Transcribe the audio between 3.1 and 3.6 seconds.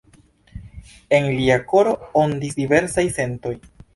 sentoj.